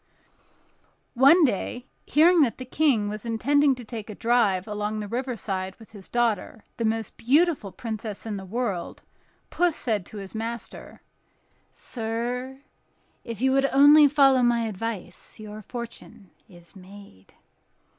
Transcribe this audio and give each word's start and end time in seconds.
One 1.13 1.45
day, 1.45 1.85
hearing 2.07 2.41
that 2.41 2.57
the 2.57 2.65
King 2.65 3.07
was 3.07 3.23
intending 3.23 3.75
to 3.75 3.85
take 3.85 4.09
a 4.09 4.15
drive 4.15 4.67
along 4.67 4.99
the 4.99 5.07
riverside 5.07 5.75
with 5.75 5.91
his 5.91 6.09
daughter, 6.09 6.63
the 6.77 6.85
most 6.85 7.17
beautiful 7.17 7.71
princess 7.71 8.25
in 8.25 8.35
the 8.35 8.43
world, 8.43 9.03
Puss 9.51 9.75
said 9.75 10.07
to 10.07 10.17
his 10.17 10.33
master: 10.33 11.03
"Sir, 11.71 12.61
if 13.23 13.41
you 13.41 13.51
would 13.51 13.65
only 13.71 14.07
follow 14.07 14.41
my 14.41 14.61
advice, 14.61 15.39
your 15.39 15.61
fortune 15.61 16.31
is 16.49 16.75
made." 16.75 17.35